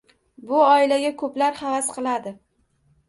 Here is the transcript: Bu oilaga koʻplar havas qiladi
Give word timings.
Bu 0.51 0.61
oilaga 0.67 1.11
koʻplar 1.21 1.61
havas 1.63 1.93
qiladi 1.99 2.35